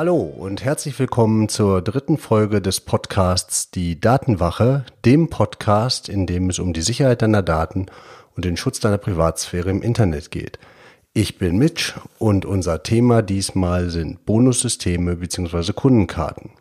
Hallo 0.00 0.22
und 0.22 0.64
herzlich 0.64 0.98
willkommen 0.98 1.50
zur 1.50 1.82
dritten 1.82 2.16
Folge 2.16 2.62
des 2.62 2.80
Podcasts 2.80 3.70
Die 3.70 4.00
Datenwache, 4.00 4.86
dem 5.04 5.28
Podcast, 5.28 6.08
in 6.08 6.24
dem 6.24 6.48
es 6.48 6.58
um 6.58 6.72
die 6.72 6.80
Sicherheit 6.80 7.20
deiner 7.20 7.42
Daten 7.42 7.84
und 8.34 8.46
den 8.46 8.56
Schutz 8.56 8.80
deiner 8.80 8.96
Privatsphäre 8.96 9.68
im 9.68 9.82
Internet 9.82 10.30
geht. 10.30 10.58
Ich 11.12 11.36
bin 11.36 11.58
Mitch 11.58 12.00
und 12.18 12.46
unser 12.46 12.82
Thema 12.82 13.20
diesmal 13.20 13.90
sind 13.90 14.24
Bonussysteme 14.24 15.16
bzw. 15.16 15.74
Kundenkarten. 15.74 16.52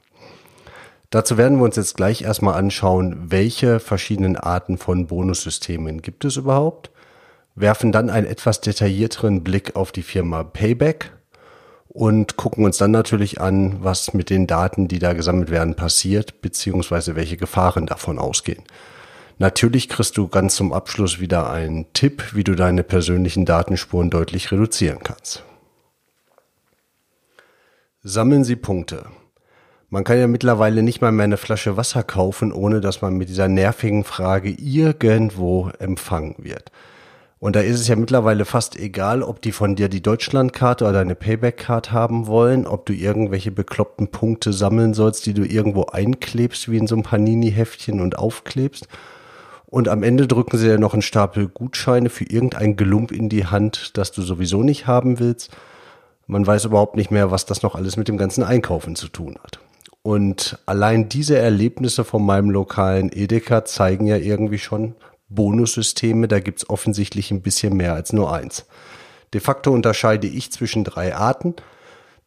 Dazu 1.09 1.37
werden 1.37 1.59
wir 1.59 1.63
uns 1.63 1.77
jetzt 1.77 1.95
gleich 1.95 2.23
erstmal 2.23 2.55
anschauen, 2.55 3.31
welche 3.31 3.79
verschiedenen 3.79 4.35
Arten 4.35 4.77
von 4.77 5.07
Bonussystemen 5.07 6.01
gibt 6.01 6.25
es 6.25 6.35
überhaupt, 6.35 6.91
werfen 7.55 7.93
dann 7.93 8.09
einen 8.09 8.27
etwas 8.27 8.59
detaillierteren 8.59 9.45
Blick 9.45 9.77
auf 9.77 9.93
die 9.93 10.03
Firma 10.03 10.43
Payback 10.43 11.13
und 11.89 12.37
gucken 12.37 12.63
uns 12.63 12.77
dann 12.77 12.91
natürlich 12.91 13.41
an, 13.41 13.83
was 13.83 14.13
mit 14.13 14.29
den 14.29 14.47
Daten, 14.47 14.87
die 14.87 14.99
da 14.99 15.13
gesammelt 15.13 15.49
werden, 15.49 15.75
passiert, 15.75 16.41
beziehungsweise 16.41 17.15
welche 17.15 17.35
Gefahren 17.35 17.87
davon 17.87 18.19
ausgehen. 18.19 18.63
Natürlich 19.39 19.89
kriegst 19.89 20.15
du 20.17 20.27
ganz 20.27 20.55
zum 20.55 20.71
Abschluss 20.71 21.19
wieder 21.19 21.49
einen 21.49 21.91
Tipp, 21.93 22.35
wie 22.35 22.43
du 22.43 22.55
deine 22.55 22.83
persönlichen 22.83 23.45
Datenspuren 23.45 24.09
deutlich 24.09 24.51
reduzieren 24.51 24.99
kannst. 25.03 25.43
Sammeln 28.03 28.43
Sie 28.43 28.55
Punkte. 28.55 29.05
Man 29.89 30.03
kann 30.03 30.19
ja 30.19 30.27
mittlerweile 30.27 30.83
nicht 30.83 31.01
mal 31.01 31.11
mehr 31.11 31.23
eine 31.23 31.37
Flasche 31.37 31.75
Wasser 31.75 32.03
kaufen, 32.03 32.53
ohne 32.53 32.81
dass 32.81 33.01
man 33.01 33.15
mit 33.15 33.29
dieser 33.29 33.47
nervigen 33.47 34.03
Frage 34.03 34.51
irgendwo 34.51 35.71
empfangen 35.79 36.35
wird. 36.37 36.71
Und 37.39 37.55
da 37.55 37.61
ist 37.61 37.79
es 37.79 37.87
ja 37.87 37.95
mittlerweile 37.95 38.43
fast 38.43 38.77
egal, 38.77 39.23
ob 39.23 39.41
die 39.41 39.53
von 39.53 39.75
dir 39.75 39.87
die 39.87 40.01
Deutschlandkarte 40.01 40.85
oder 40.85 40.99
eine 40.99 41.15
Payback-Card 41.15 41.93
haben 41.93 42.27
wollen, 42.27 42.67
ob 42.67 42.85
du 42.85 42.93
irgendwelche 42.93 43.51
bekloppten 43.51 44.09
Punkte 44.09 44.51
sammeln 44.51 44.93
sollst, 44.93 45.25
die 45.25 45.33
du 45.33 45.45
irgendwo 45.45 45.85
einklebst, 45.85 46.69
wie 46.69 46.77
in 46.77 46.87
so 46.87 46.95
einem 46.95 47.03
Panini-Heftchen 47.03 48.01
und 48.01 48.17
aufklebst. 48.17 48.89
Und 49.67 49.87
am 49.87 50.03
Ende 50.03 50.27
drücken 50.27 50.57
sie 50.57 50.67
ja 50.67 50.77
noch 50.77 50.93
einen 50.93 51.01
Stapel 51.01 51.47
Gutscheine 51.47 52.09
für 52.09 52.25
irgendein 52.25 52.75
Gelump 52.75 53.11
in 53.11 53.29
die 53.29 53.45
Hand, 53.45 53.97
das 53.97 54.11
du 54.11 54.21
sowieso 54.21 54.63
nicht 54.63 54.87
haben 54.87 55.19
willst. 55.19 55.51
Man 56.27 56.45
weiß 56.45 56.65
überhaupt 56.65 56.97
nicht 56.97 57.11
mehr, 57.11 57.31
was 57.31 57.45
das 57.45 57.61
noch 57.61 57.75
alles 57.75 57.95
mit 57.95 58.09
dem 58.09 58.17
ganzen 58.17 58.43
Einkaufen 58.43 58.95
zu 58.95 59.07
tun 59.07 59.37
hat. 59.41 59.59
Und 60.01 60.59
allein 60.65 61.07
diese 61.07 61.37
Erlebnisse 61.37 62.03
von 62.03 62.25
meinem 62.25 62.49
lokalen 62.49 63.11
Edeka 63.13 63.63
zeigen 63.63 64.07
ja 64.07 64.17
irgendwie 64.17 64.57
schon, 64.57 64.95
Bonussysteme, 65.29 66.27
da 66.27 66.39
gibt's 66.39 66.69
offensichtlich 66.69 67.31
ein 67.31 67.41
bisschen 67.41 67.77
mehr 67.77 67.93
als 67.93 68.13
nur 68.13 68.33
eins. 68.33 68.65
De 69.33 69.41
facto 69.41 69.71
unterscheide 69.71 70.27
ich 70.27 70.51
zwischen 70.51 70.83
drei 70.83 71.15
Arten. 71.15 71.55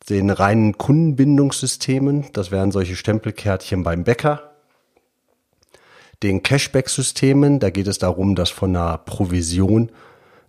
Den 0.08 0.30
reinen 0.30 0.78
Kundenbindungssystemen, 0.78 2.26
das 2.32 2.50
wären 2.50 2.72
solche 2.72 2.96
Stempelkärtchen 2.96 3.82
beim 3.82 4.04
Bäcker. 4.04 4.52
Den 6.22 6.42
Cashback-Systemen, 6.42 7.58
da 7.58 7.70
geht 7.70 7.88
es 7.88 7.98
darum, 7.98 8.34
dass 8.34 8.50
von 8.50 8.76
einer 8.76 8.98
Provision 8.98 9.90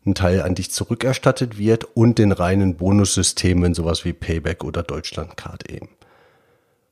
ein 0.05 0.15
Teil 0.15 0.41
an 0.41 0.55
dich 0.55 0.71
zurückerstattet 0.71 1.57
wird 1.57 1.85
und 1.95 2.19
den 2.19 2.31
reinen 2.31 2.75
Bonussystemen, 2.75 3.73
sowas 3.73 4.05
wie 4.05 4.13
Payback 4.13 4.63
oder 4.63 4.83
Deutschlandcard 4.83 5.71
eben. 5.71 5.89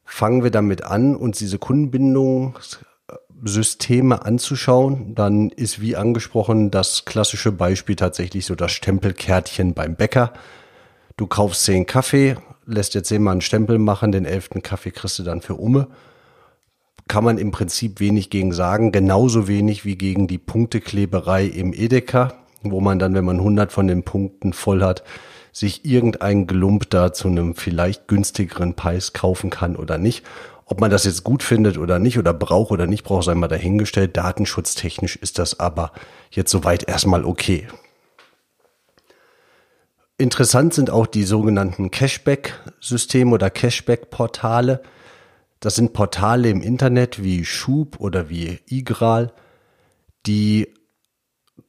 Fangen 0.05 0.43
wir 0.43 0.51
damit 0.51 0.83
an, 0.83 1.15
uns 1.15 1.37
diese 1.37 1.57
Kundenbindungs 1.57 2.79
Systeme 3.43 4.25
anzuschauen, 4.25 5.15
dann 5.15 5.49
ist 5.49 5.81
wie 5.81 5.95
angesprochen 5.95 6.71
das 6.71 7.05
klassische 7.05 7.51
Beispiel 7.51 7.95
tatsächlich 7.95 8.45
so 8.45 8.55
das 8.55 8.71
Stempelkärtchen 8.71 9.73
beim 9.73 9.95
Bäcker. 9.95 10.33
Du 11.17 11.27
kaufst 11.27 11.65
zehn 11.65 11.85
Kaffee, 11.85 12.35
lässt 12.65 12.93
jetzt 12.93 13.09
zehnmal 13.09 13.33
einen 13.33 13.41
Stempel 13.41 13.79
machen, 13.79 14.11
den 14.11 14.25
elften 14.25 14.61
Kaffee 14.61 14.91
kriegst 14.91 15.19
du 15.19 15.23
dann 15.23 15.41
für 15.41 15.55
Umme. 15.55 15.87
Kann 17.07 17.23
man 17.23 17.37
im 17.37 17.51
Prinzip 17.51 17.99
wenig 17.99 18.29
gegen 18.29 18.53
sagen, 18.53 18.91
genauso 18.91 19.47
wenig 19.47 19.85
wie 19.85 19.97
gegen 19.97 20.27
die 20.27 20.37
Punktekleberei 20.37 21.45
im 21.45 21.73
Edeka, 21.73 22.33
wo 22.61 22.79
man 22.79 22.99
dann, 22.99 23.13
wenn 23.15 23.25
man 23.25 23.37
100 23.37 23.71
von 23.71 23.87
den 23.87 24.03
Punkten 24.03 24.53
voll 24.53 24.83
hat, 24.83 25.03
sich 25.51 25.83
irgendein 25.83 26.47
Gelump 26.47 26.89
da 26.89 27.11
zu 27.11 27.27
einem 27.27 27.55
vielleicht 27.55 28.07
günstigeren 28.07 28.75
Preis 28.75 29.13
kaufen 29.13 29.49
kann 29.49 29.75
oder 29.75 29.97
nicht. 29.97 30.23
Ob 30.71 30.79
man 30.79 30.89
das 30.89 31.03
jetzt 31.03 31.25
gut 31.25 31.43
findet 31.43 31.77
oder 31.77 31.99
nicht 31.99 32.17
oder 32.17 32.33
braucht 32.33 32.71
oder 32.71 32.87
nicht 32.87 33.03
braucht, 33.03 33.25
sei 33.25 33.35
mal 33.35 33.49
dahingestellt. 33.49 34.15
Datenschutztechnisch 34.15 35.17
ist 35.17 35.37
das 35.37 35.59
aber 35.59 35.91
jetzt 36.29 36.49
soweit 36.49 36.87
erstmal 36.87 37.25
okay. 37.25 37.67
Interessant 40.17 40.73
sind 40.73 40.89
auch 40.89 41.07
die 41.07 41.25
sogenannten 41.25 41.91
Cashback-Systeme 41.91 43.33
oder 43.33 43.49
Cashback-Portale. 43.49 44.81
Das 45.59 45.75
sind 45.75 45.91
Portale 45.91 46.47
im 46.47 46.61
Internet 46.61 47.21
wie 47.21 47.43
Schub 47.43 47.99
oder 47.99 48.29
wie 48.29 48.59
Igral, 48.65 49.33
die 50.25 50.73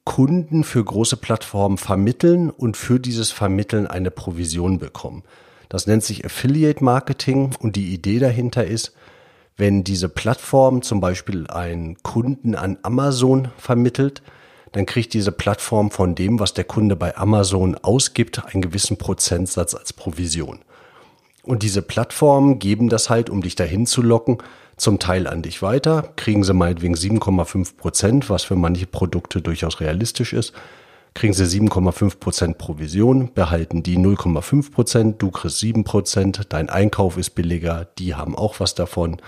Kunden 0.05 0.63
für 0.63 0.85
große 0.85 1.17
Plattformen 1.17 1.77
vermitteln 1.77 2.51
und 2.51 2.77
für 2.77 3.01
dieses 3.01 3.33
Vermitteln 3.33 3.89
eine 3.89 4.13
Provision 4.13 4.79
bekommen. 4.79 5.25
Das 5.73 5.87
nennt 5.87 6.05
sich 6.05 6.23
Affiliate 6.23 6.85
Marketing. 6.85 7.55
Und 7.59 7.77
die 7.77 7.95
Idee 7.95 8.19
dahinter 8.19 8.67
ist, 8.67 8.93
wenn 9.57 9.85
diese 9.85 10.11
Plattform 10.11 10.83
zum 10.83 11.01
Beispiel 11.01 11.47
einen 11.47 11.97
Kunden 12.03 12.55
an 12.55 12.77
Amazon 12.83 13.49
vermittelt, 13.57 14.21
dann 14.73 14.85
kriegt 14.85 15.15
diese 15.15 15.33
Plattform 15.33 15.91
von 15.91 16.15
dem, 16.15 16.41
was 16.41 16.53
der 16.53 16.65
Kunde 16.65 16.95
bei 16.95 17.17
Amazon 17.17 17.75
ausgibt, 17.75 18.45
einen 18.45 18.61
gewissen 18.61 18.99
Prozentsatz 18.99 19.75
als 19.75 19.95
Provision. 19.95 20.59
Und 21.43 21.63
diese 21.63 21.81
Plattformen 21.81 22.59
geben 22.59 22.91
das 22.91 23.09
halt, 23.09 23.31
um 23.31 23.41
dich 23.41 23.55
dahin 23.55 23.87
zu 23.87 24.03
locken, 24.03 24.43
zum 24.77 24.99
Teil 24.99 25.27
an 25.27 25.41
dich 25.41 25.63
weiter, 25.63 26.13
kriegen 26.17 26.45
sie 26.45 26.53
meinetwegen 26.53 26.97
7,5 26.97 27.79
Prozent, 27.79 28.29
was 28.29 28.43
für 28.43 28.57
manche 28.57 28.87
Produkte 28.87 29.41
durchaus 29.41 29.81
realistisch 29.81 30.35
ist 30.35 30.53
kriegen 31.15 31.35
sie 31.35 31.45
7,5 31.45 32.19
Prozent 32.19 32.59
Provision, 32.59 33.33
behalten 33.33 33.83
die 33.83 33.99
0,5%, 33.99 34.73
Prozent, 34.73 35.23
du 35.23 35.31
kriegst 35.31 35.63
7%, 35.63 35.85
Prozent, 35.85 36.41
dein 36.51 36.71
Einkauf 36.71 37.17
ist 37.17 37.31
billiger, 37.31 37.87
die 37.99 38.15
haben 38.15 38.37
auch 38.37 38.61
was 38.61 38.75
davon. 38.75 39.21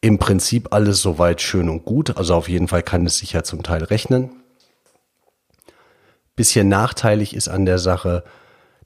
Im 0.00 0.18
Prinzip 0.18 0.72
alles 0.72 1.02
soweit 1.02 1.40
schön 1.40 1.68
und 1.68 1.84
gut, 1.84 2.16
also 2.16 2.34
auf 2.34 2.48
jeden 2.48 2.68
Fall 2.68 2.82
kann 2.82 3.06
es 3.06 3.18
sich 3.18 3.32
ja 3.32 3.42
zum 3.42 3.62
Teil 3.62 3.82
rechnen. 3.82 4.30
Bisschen 6.36 6.68
nachteilig 6.68 7.34
ist 7.34 7.48
an 7.48 7.64
der 7.64 7.78
Sache, 7.78 8.22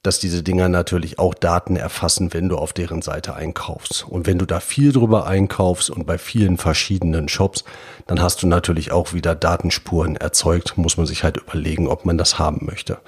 dass 0.02 0.18
diese 0.18 0.42
Dinger 0.42 0.68
natürlich 0.68 1.18
auch 1.18 1.34
Daten 1.34 1.76
erfassen, 1.76 2.32
wenn 2.32 2.48
du 2.48 2.56
auf 2.56 2.72
deren 2.72 3.02
Seite 3.02 3.34
einkaufst. 3.34 4.06
Und 4.08 4.26
wenn 4.26 4.38
du 4.38 4.46
da 4.46 4.60
viel 4.60 4.92
drüber 4.92 5.26
einkaufst 5.26 5.90
und 5.90 6.06
bei 6.06 6.16
vielen 6.16 6.56
verschiedenen 6.56 7.28
Shops, 7.28 7.64
dann 8.06 8.22
hast 8.22 8.42
du 8.42 8.46
natürlich 8.46 8.92
auch 8.92 9.12
wieder 9.12 9.34
Datenspuren 9.34 10.16
erzeugt, 10.16 10.78
muss 10.78 10.96
man 10.96 11.06
sich 11.06 11.22
halt 11.22 11.36
überlegen, 11.36 11.86
ob 11.86 12.06
man 12.06 12.16
das 12.16 12.38
haben 12.38 12.64
möchte. 12.64 12.98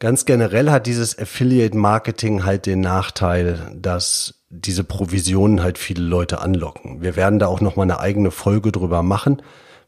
Ganz 0.00 0.24
generell 0.24 0.70
hat 0.70 0.86
dieses 0.86 1.18
Affiliate 1.18 1.76
Marketing 1.76 2.44
halt 2.44 2.66
den 2.66 2.80
Nachteil, 2.80 3.72
dass 3.74 4.34
diese 4.50 4.84
Provisionen 4.84 5.62
halt 5.62 5.78
viele 5.78 6.02
Leute 6.02 6.40
anlocken. 6.40 7.00
Wir 7.00 7.16
werden 7.16 7.38
da 7.38 7.46
auch 7.46 7.60
noch 7.60 7.76
mal 7.76 7.84
eine 7.84 8.00
eigene 8.00 8.30
Folge 8.30 8.72
drüber 8.72 9.02
machen 9.02 9.40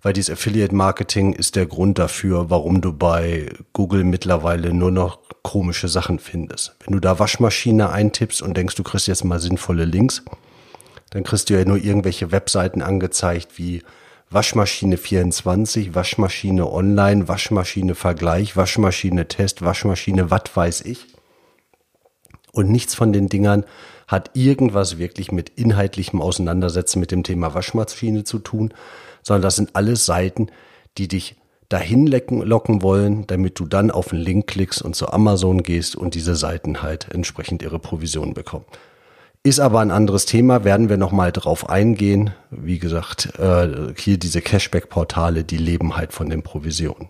weil 0.02 0.12
dieses 0.12 0.30
Affiliate 0.30 0.74
Marketing 0.74 1.32
ist 1.32 1.56
der 1.56 1.66
Grund 1.66 1.98
dafür, 1.98 2.50
warum 2.50 2.80
du 2.80 2.92
bei 2.92 3.50
Google 3.72 4.04
mittlerweile 4.04 4.72
nur 4.72 4.90
noch 4.90 5.18
komische 5.42 5.88
Sachen 5.88 6.18
findest. 6.18 6.76
Wenn 6.84 6.92
du 6.92 7.00
da 7.00 7.18
Waschmaschine 7.18 7.90
eintippst 7.90 8.42
und 8.42 8.56
denkst, 8.56 8.76
du 8.76 8.82
kriegst 8.82 9.08
jetzt 9.08 9.24
mal 9.24 9.40
sinnvolle 9.40 9.84
Links, 9.84 10.22
dann 11.10 11.24
kriegst 11.24 11.50
du 11.50 11.54
ja 11.54 11.64
nur 11.64 11.78
irgendwelche 11.78 12.32
Webseiten 12.32 12.82
angezeigt 12.82 13.58
wie 13.58 13.82
Waschmaschine 14.30 14.98
24, 14.98 15.94
Waschmaschine 15.94 16.70
Online, 16.70 17.28
Waschmaschine 17.28 17.94
Vergleich, 17.94 18.56
Waschmaschine 18.56 19.26
Test, 19.26 19.62
Waschmaschine 19.62 20.30
was 20.30 20.42
weiß 20.54 20.80
ich. 20.82 21.06
Und 22.52 22.70
nichts 22.70 22.94
von 22.94 23.12
den 23.12 23.28
Dingern 23.28 23.64
hat 24.06 24.30
irgendwas 24.34 24.98
wirklich 24.98 25.32
mit 25.32 25.50
inhaltlichem 25.50 26.20
Auseinandersetzen 26.20 27.00
mit 27.00 27.10
dem 27.10 27.22
Thema 27.22 27.54
Waschmaschine 27.54 28.24
zu 28.24 28.38
tun, 28.38 28.74
sondern 29.22 29.42
das 29.42 29.56
sind 29.56 29.74
alles 29.74 30.06
Seiten, 30.06 30.48
die 30.96 31.08
dich 31.08 31.36
dahin 31.68 32.06
locken 32.06 32.82
wollen, 32.82 33.26
damit 33.26 33.58
du 33.58 33.66
dann 33.66 33.90
auf 33.90 34.08
den 34.08 34.18
Link 34.18 34.46
klickst 34.46 34.80
und 34.80 34.96
zu 34.96 35.12
Amazon 35.12 35.62
gehst 35.62 35.96
und 35.96 36.14
diese 36.14 36.34
Seiten 36.34 36.82
halt 36.82 37.08
entsprechend 37.12 37.62
ihre 37.62 37.78
Provision 37.78 38.32
bekommen. 38.32 38.64
Ist 39.42 39.60
aber 39.60 39.80
ein 39.80 39.90
anderes 39.90 40.24
Thema, 40.24 40.64
werden 40.64 40.88
wir 40.88 40.96
nochmal 40.96 41.30
drauf 41.30 41.68
eingehen. 41.68 42.32
Wie 42.50 42.78
gesagt, 42.78 43.38
äh, 43.38 43.92
hier 43.96 44.18
diese 44.18 44.40
Cashback-Portale, 44.40 45.44
die 45.44 45.58
leben 45.58 45.96
halt 45.96 46.12
von 46.12 46.28
den 46.28 46.42
Provisionen. 46.42 47.08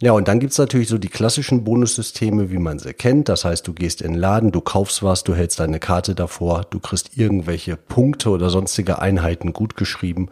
Ja, 0.00 0.12
und 0.12 0.28
dann 0.28 0.40
gibt's 0.40 0.58
natürlich 0.58 0.88
so 0.88 0.98
die 0.98 1.08
klassischen 1.08 1.64
Bonussysteme, 1.64 2.50
wie 2.50 2.58
man 2.58 2.78
sie 2.78 2.92
kennt. 2.92 3.30
Das 3.30 3.46
heißt, 3.46 3.66
du 3.66 3.72
gehst 3.72 4.02
in 4.02 4.12
den 4.12 4.20
Laden, 4.20 4.52
du 4.52 4.60
kaufst 4.60 5.02
was, 5.02 5.24
du 5.24 5.34
hältst 5.34 5.58
deine 5.58 5.80
Karte 5.80 6.14
davor, 6.14 6.66
du 6.68 6.78
kriegst 6.78 7.16
irgendwelche 7.16 7.76
Punkte 7.76 8.28
oder 8.28 8.50
sonstige 8.50 8.98
Einheiten 8.98 9.54
gut 9.54 9.74
geschrieben 9.76 10.28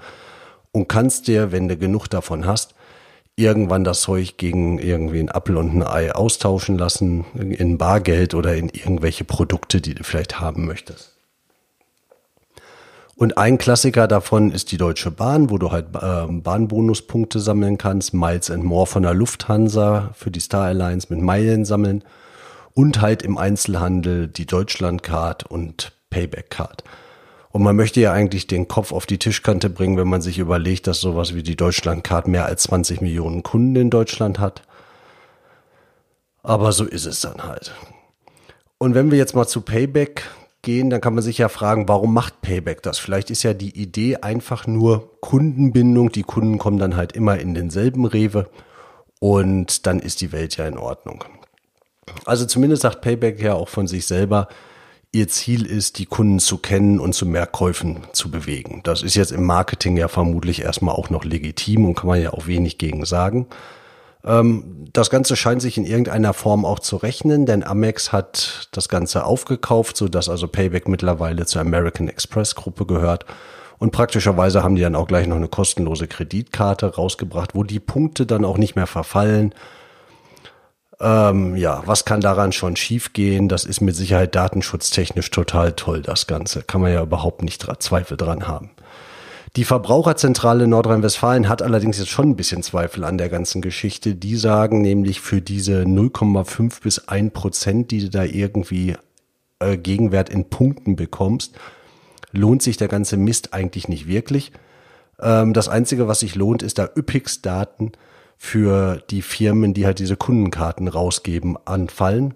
und 0.74 0.88
kannst 0.88 1.28
dir, 1.28 1.52
wenn 1.52 1.68
du 1.68 1.76
genug 1.76 2.08
davon 2.08 2.46
hast, 2.46 2.74
irgendwann 3.36 3.84
das 3.84 4.00
Zeug 4.02 4.36
gegen 4.36 4.78
irgendwie 4.78 5.20
ein 5.20 5.30
Apfel 5.30 5.56
und 5.56 5.74
ein 5.74 5.82
Ei 5.82 6.12
austauschen 6.12 6.76
lassen, 6.76 7.24
in 7.34 7.78
Bargeld 7.78 8.34
oder 8.34 8.56
in 8.56 8.68
irgendwelche 8.68 9.24
Produkte, 9.24 9.80
die 9.80 9.94
du 9.94 10.02
vielleicht 10.02 10.40
haben 10.40 10.66
möchtest. 10.66 11.12
Und 13.16 13.38
ein 13.38 13.58
Klassiker 13.58 14.08
davon 14.08 14.50
ist 14.50 14.72
die 14.72 14.76
Deutsche 14.76 15.12
Bahn, 15.12 15.48
wo 15.48 15.58
du 15.58 15.70
halt 15.70 15.86
äh, 15.94 16.26
Bahnbonuspunkte 16.28 17.38
sammeln 17.38 17.78
kannst, 17.78 18.12
Miles 18.12 18.50
and 18.50 18.64
More 18.64 18.86
von 18.86 19.04
der 19.04 19.14
Lufthansa 19.14 20.10
für 20.14 20.32
die 20.32 20.40
Star 20.40 20.64
Alliance 20.64 21.06
mit 21.08 21.22
Meilen 21.22 21.64
sammeln 21.64 22.02
und 22.72 23.00
halt 23.00 23.22
im 23.22 23.38
Einzelhandel 23.38 24.26
die 24.26 24.46
Deutschlandcard 24.46 25.44
und 25.44 25.92
Payback 26.10 26.50
Card. 26.50 26.82
Und 27.54 27.62
man 27.62 27.76
möchte 27.76 28.00
ja 28.00 28.12
eigentlich 28.12 28.48
den 28.48 28.66
Kopf 28.66 28.90
auf 28.90 29.06
die 29.06 29.20
Tischkante 29.20 29.70
bringen, 29.70 29.96
wenn 29.96 30.08
man 30.08 30.20
sich 30.20 30.40
überlegt, 30.40 30.88
dass 30.88 31.00
sowas 31.00 31.36
wie 31.36 31.44
die 31.44 31.54
Deutschlandcard 31.54 32.26
mehr 32.26 32.46
als 32.46 32.64
20 32.64 33.00
Millionen 33.00 33.44
Kunden 33.44 33.76
in 33.76 33.90
Deutschland 33.90 34.40
hat. 34.40 34.62
Aber 36.42 36.72
so 36.72 36.84
ist 36.84 37.04
es 37.04 37.20
dann 37.20 37.44
halt. 37.44 37.72
Und 38.78 38.96
wenn 38.96 39.12
wir 39.12 39.18
jetzt 39.18 39.36
mal 39.36 39.46
zu 39.46 39.60
Payback 39.60 40.24
gehen, 40.62 40.90
dann 40.90 41.00
kann 41.00 41.14
man 41.14 41.22
sich 41.22 41.38
ja 41.38 41.48
fragen, 41.48 41.86
warum 41.86 42.12
macht 42.12 42.42
Payback 42.42 42.82
das? 42.82 42.98
Vielleicht 42.98 43.30
ist 43.30 43.44
ja 43.44 43.54
die 43.54 43.80
Idee 43.80 44.16
einfach 44.16 44.66
nur 44.66 45.20
Kundenbindung. 45.20 46.10
Die 46.10 46.24
Kunden 46.24 46.58
kommen 46.58 46.80
dann 46.80 46.96
halt 46.96 47.12
immer 47.12 47.38
in 47.38 47.54
denselben 47.54 48.04
Rewe 48.04 48.50
und 49.20 49.86
dann 49.86 50.00
ist 50.00 50.22
die 50.22 50.32
Welt 50.32 50.56
ja 50.56 50.66
in 50.66 50.76
Ordnung. 50.76 51.22
Also 52.24 52.46
zumindest 52.46 52.82
sagt 52.82 53.00
Payback 53.00 53.40
ja 53.40 53.54
auch 53.54 53.68
von 53.68 53.86
sich 53.86 54.06
selber, 54.06 54.48
ihr 55.14 55.28
Ziel 55.28 55.64
ist, 55.64 55.98
die 55.98 56.06
Kunden 56.06 56.40
zu 56.40 56.58
kennen 56.58 56.98
und 56.98 57.14
zu 57.14 57.24
mehr 57.24 57.46
Käufen 57.46 58.00
zu 58.12 58.30
bewegen. 58.30 58.80
Das 58.82 59.02
ist 59.02 59.14
jetzt 59.14 59.32
im 59.32 59.44
Marketing 59.44 59.96
ja 59.96 60.08
vermutlich 60.08 60.62
erstmal 60.62 60.94
auch 60.94 61.08
noch 61.08 61.24
legitim 61.24 61.86
und 61.86 61.94
kann 61.94 62.08
man 62.08 62.20
ja 62.20 62.32
auch 62.32 62.46
wenig 62.46 62.78
gegen 62.78 63.04
sagen. 63.06 63.46
Ähm, 64.24 64.88
das 64.92 65.10
Ganze 65.10 65.36
scheint 65.36 65.62
sich 65.62 65.78
in 65.78 65.84
irgendeiner 65.84 66.34
Form 66.34 66.64
auch 66.64 66.80
zu 66.80 66.96
rechnen, 66.96 67.46
denn 67.46 67.62
Amex 67.62 68.12
hat 68.12 68.68
das 68.72 68.88
Ganze 68.88 69.24
aufgekauft, 69.24 69.96
so 69.96 70.08
dass 70.08 70.28
also 70.28 70.48
Payback 70.48 70.88
mittlerweile 70.88 71.46
zur 71.46 71.60
American 71.60 72.08
Express 72.08 72.54
Gruppe 72.54 72.84
gehört. 72.84 73.24
Und 73.78 73.90
praktischerweise 73.90 74.62
haben 74.62 74.76
die 74.76 74.82
dann 74.82 74.94
auch 74.94 75.06
gleich 75.06 75.26
noch 75.26 75.36
eine 75.36 75.48
kostenlose 75.48 76.08
Kreditkarte 76.08 76.94
rausgebracht, 76.94 77.54
wo 77.54 77.64
die 77.64 77.80
Punkte 77.80 78.26
dann 78.26 78.44
auch 78.44 78.58
nicht 78.58 78.76
mehr 78.76 78.86
verfallen 78.86 79.54
ähm, 81.04 81.54
ja, 81.54 81.82
was 81.84 82.06
kann 82.06 82.22
daran 82.22 82.52
schon 82.52 82.76
schiefgehen? 82.76 83.48
Das 83.48 83.66
ist 83.66 83.82
mit 83.82 83.94
Sicherheit 83.94 84.34
datenschutztechnisch 84.34 85.30
total 85.30 85.72
toll, 85.72 86.00
das 86.00 86.26
Ganze. 86.26 86.62
Kann 86.62 86.80
man 86.80 86.92
ja 86.92 87.02
überhaupt 87.02 87.42
nicht 87.42 87.66
Zweifel 87.80 88.16
dran 88.16 88.48
haben. 88.48 88.70
Die 89.56 89.64
Verbraucherzentrale 89.64 90.66
Nordrhein-Westfalen 90.66 91.48
hat 91.48 91.60
allerdings 91.60 91.98
jetzt 91.98 92.08
schon 92.08 92.30
ein 92.30 92.36
bisschen 92.36 92.62
Zweifel 92.62 93.04
an 93.04 93.18
der 93.18 93.28
ganzen 93.28 93.60
Geschichte. 93.60 94.14
Die 94.14 94.36
sagen 94.36 94.80
nämlich 94.80 95.20
für 95.20 95.42
diese 95.42 95.82
0,5 95.82 96.82
bis 96.82 97.06
1 97.06 97.34
Prozent, 97.34 97.90
die 97.90 98.00
du 98.00 98.10
da 98.10 98.24
irgendwie 98.24 98.96
äh, 99.60 99.76
Gegenwert 99.76 100.30
in 100.30 100.48
Punkten 100.48 100.96
bekommst, 100.96 101.54
lohnt 102.32 102.62
sich 102.62 102.78
der 102.78 102.88
ganze 102.88 103.18
Mist 103.18 103.52
eigentlich 103.52 103.88
nicht 103.88 104.08
wirklich. 104.08 104.52
Ähm, 105.20 105.52
das 105.52 105.68
Einzige, 105.68 106.08
was 106.08 106.20
sich 106.20 106.34
lohnt, 106.34 106.62
ist 106.62 106.78
da 106.78 106.88
Üppix-Daten 106.96 107.92
für 108.36 109.02
die 109.10 109.22
Firmen, 109.22 109.74
die 109.74 109.86
halt 109.86 109.98
diese 109.98 110.16
Kundenkarten 110.16 110.88
rausgeben, 110.88 111.56
anfallen. 111.64 112.34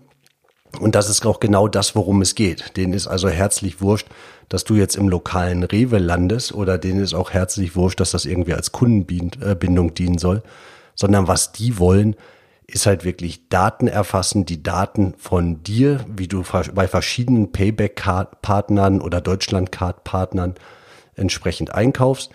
Und 0.81 0.95
das 0.95 1.09
ist 1.09 1.25
auch 1.27 1.41
genau 1.41 1.69
das, 1.69 1.95
worum 1.95 2.23
es 2.23 2.35
geht. 2.35 2.77
Denen 2.77 2.93
ist 2.93 3.07
also 3.07 3.29
herzlich 3.29 3.81
wurscht, 3.81 4.09
dass 4.49 4.65
du 4.65 4.75
jetzt 4.75 4.97
im 4.97 5.09
lokalen 5.09 5.63
Rewe 5.63 5.99
landest 5.99 6.53
oder 6.53 6.79
denen 6.79 7.01
ist 7.01 7.15
auch 7.15 7.31
herzlich 7.31 7.77
wurscht, 7.77 8.01
dass 8.01 8.13
das 8.13 8.25
irgendwie 8.25 8.55
als 8.55 8.73
Kundenbindung 8.73 9.95
dienen 9.95 10.19
soll, 10.19 10.43
sondern 10.95 11.29
was 11.29 11.53
die 11.53 11.79
wollen, 11.79 12.17
ist 12.67 12.87
halt 12.87 13.05
wirklich 13.05 13.49
Daten 13.49 13.89
erfassen, 13.89 14.45
die 14.45 14.63
Daten 14.63 15.15
von 15.17 15.63
dir, 15.63 16.05
wie 16.07 16.29
du 16.29 16.45
bei 16.75 16.87
verschiedenen 16.87 17.51
Payback-Partnern 17.51 19.01
oder 19.01 19.23
Deutschland-Card-Partnern 19.23 20.55
entsprechend 21.15 21.75
einkaufst 21.75 22.31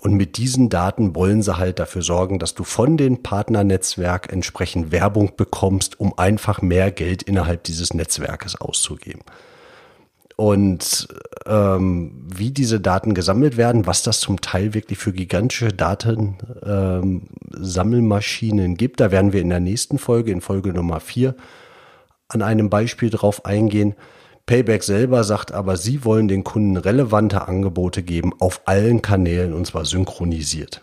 und 0.00 0.14
mit 0.14 0.36
diesen 0.36 0.68
Daten 0.68 1.14
wollen 1.14 1.42
sie 1.42 1.56
halt 1.56 1.78
dafür 1.78 2.02
sorgen, 2.02 2.38
dass 2.38 2.54
du 2.54 2.64
von 2.64 2.96
den 2.96 3.22
Partnernetzwerk 3.22 4.32
entsprechend 4.32 4.92
Werbung 4.92 5.36
bekommst, 5.36 6.00
um 6.00 6.18
einfach 6.18 6.62
mehr 6.62 6.90
Geld 6.90 7.22
innerhalb 7.22 7.64
dieses 7.64 7.94
Netzwerkes 7.94 8.60
auszugeben. 8.60 9.22
Und 10.36 11.06
ähm, 11.46 12.26
wie 12.26 12.50
diese 12.50 12.80
Daten 12.80 13.14
gesammelt 13.14 13.56
werden, 13.56 13.86
was 13.86 14.02
das 14.02 14.18
zum 14.18 14.40
Teil 14.40 14.74
wirklich 14.74 14.98
für 14.98 15.12
gigantische 15.12 15.68
Datensammelmaschinen 15.68 18.66
ähm, 18.66 18.76
gibt, 18.76 18.98
da 18.98 19.12
werden 19.12 19.32
wir 19.32 19.40
in 19.40 19.50
der 19.50 19.60
nächsten 19.60 19.98
Folge, 19.98 20.32
in 20.32 20.40
Folge 20.40 20.72
Nummer 20.72 20.98
vier, 20.98 21.36
an 22.26 22.42
einem 22.42 22.68
Beispiel 22.68 23.10
drauf 23.10 23.44
eingehen. 23.44 23.94
Payback 24.46 24.82
selber 24.82 25.24
sagt 25.24 25.52
aber, 25.52 25.76
sie 25.76 26.04
wollen 26.04 26.28
den 26.28 26.44
Kunden 26.44 26.76
relevante 26.76 27.48
Angebote 27.48 28.02
geben 28.02 28.32
auf 28.40 28.62
allen 28.66 29.00
Kanälen 29.00 29.54
und 29.54 29.66
zwar 29.66 29.86
synchronisiert. 29.86 30.82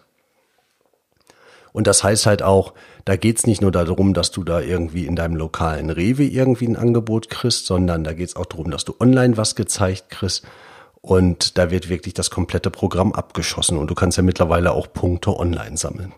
Und 1.73 1.87
das 1.87 2.03
heißt 2.03 2.25
halt 2.25 2.41
auch, 2.41 2.73
da 3.05 3.15
geht's 3.15 3.47
nicht 3.47 3.61
nur 3.61 3.71
darum, 3.71 4.13
dass 4.13 4.31
du 4.31 4.43
da 4.43 4.59
irgendwie 4.59 5.05
in 5.05 5.15
deinem 5.15 5.35
lokalen 5.35 5.89
Rewe 5.89 6.23
irgendwie 6.23 6.67
ein 6.67 6.75
Angebot 6.75 7.29
kriegst, 7.29 7.65
sondern 7.65 8.03
da 8.03 8.13
geht's 8.13 8.35
auch 8.35 8.45
darum, 8.45 8.71
dass 8.71 8.83
du 8.83 8.95
online 8.99 9.37
was 9.37 9.55
gezeigt 9.55 10.09
kriegst. 10.09 10.43
Und 11.01 11.57
da 11.57 11.71
wird 11.71 11.89
wirklich 11.89 12.13
das 12.13 12.29
komplette 12.29 12.69
Programm 12.69 13.13
abgeschossen 13.13 13.77
und 13.77 13.89
du 13.89 13.95
kannst 13.95 14.17
ja 14.17 14.23
mittlerweile 14.23 14.73
auch 14.73 14.91
Punkte 14.91 15.35
online 15.35 15.77
sammeln. 15.77 16.13